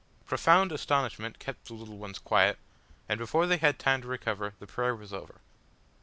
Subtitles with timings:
[0.25, 2.57] Profound astonishment kept the little ones quiet,
[3.07, 5.41] and before they had time to recover the prayer was over.